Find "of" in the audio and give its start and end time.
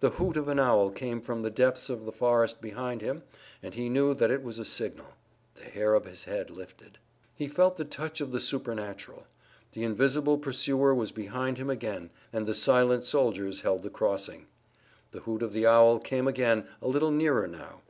0.36-0.48, 1.88-2.04, 5.94-6.04, 8.20-8.32, 15.44-15.52